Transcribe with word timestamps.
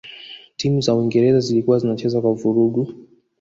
timu 0.55 0.81
za 0.81 0.95
uingereza 0.95 1.39
zilikuwa 1.39 1.79
zinacheza 1.79 2.21
kwa 2.21 2.33
vurugu 2.33 2.93